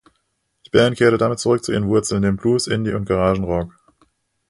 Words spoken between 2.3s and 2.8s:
Blues-,